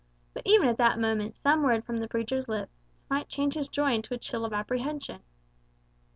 [0.33, 2.71] But even at that moment some word from the preacher's lips
[3.07, 5.21] might change his joy into a chill of apprehension.